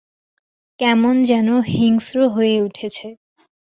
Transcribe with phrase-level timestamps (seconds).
[0.79, 3.07] কেমন যেন হিংস্র হয়ে উঠেছে।